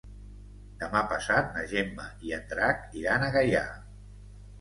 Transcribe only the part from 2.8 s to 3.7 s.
iran a Gaià.